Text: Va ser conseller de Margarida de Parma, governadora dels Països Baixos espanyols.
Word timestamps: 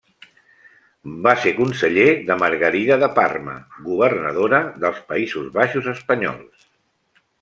Va 1.25 1.33
ser 1.41 1.51
conseller 1.57 2.07
de 2.29 2.37
Margarida 2.43 2.97
de 3.03 3.09
Parma, 3.19 3.55
governadora 3.91 4.63
dels 4.87 5.05
Països 5.13 5.53
Baixos 5.59 5.91
espanyols. 5.93 6.67